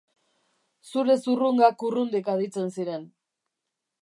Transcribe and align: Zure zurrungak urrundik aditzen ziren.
Zure 0.93 1.17
zurrungak 1.25 1.87
urrundik 1.91 2.33
aditzen 2.35 2.75
ziren. 2.77 3.09